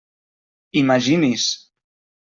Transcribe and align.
Imagini's! 0.81 1.47